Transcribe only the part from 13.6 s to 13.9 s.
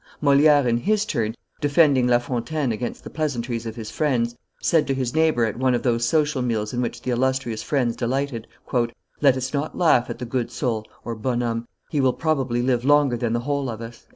of